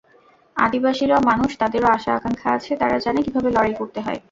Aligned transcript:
আদিবাসীরাও 0.55 1.21
মানুষ, 1.25 1.51
তাদেরও 1.57 1.87
আশা-আকাঙ্ক্ষা 1.89 2.49
আছে, 2.53 2.71
তারা 2.75 2.95
জানে 2.99 3.19
কীভাবে 3.25 3.49
লড়াই 3.51 3.73
করতে 3.79 3.99
হয়। 4.01 4.19